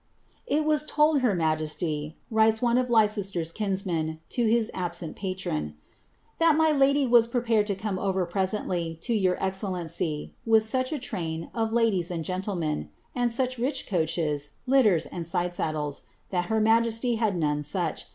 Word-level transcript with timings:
"It 0.47 0.65
was 0.65 0.83
told 0.83 1.21
her 1.21 1.35
majesty," 1.35 2.17
writes 2.31 2.59
one 2.59 2.79
of 2.79 2.89
Leicester's 2.89 3.51
kinsmen 3.51 4.19
to 4.29 4.47
hit 4.47 4.71
absent 4.73 5.15
patron," 5.15 5.75
that 6.39 6.57
my 6.57 6.71
lady 6.71 7.05
was 7.05 7.27
prepared 7.27 7.67
to 7.67 7.75
come 7.75 7.99
over 7.99 8.25
presenUy 8.25 8.97
U' 9.07 9.15
your 9.15 9.37
excellency, 9.39 10.33
with 10.43 10.65
such 10.65 10.91
a 10.91 10.97
train 10.97 11.51
of 11.53 11.71
ladies 11.71 12.09
and 12.09 12.25
gentlemen, 12.25 12.89
and 13.13 13.31
such 13.31 13.59
rich 13.59 13.85
coaches, 13.85 14.53
litters, 14.65 15.05
and 15.05 15.27
side 15.27 15.53
saddles, 15.53 16.01
that 16.31 16.45
her 16.45 16.59
majesty 16.59 17.17
had 17.21 17.37
none 17.37 17.61
such; 17.61 17.81
'Hi«ioiy 17.81 17.91
of 17.91 17.99
Kngland. 17.99 18.09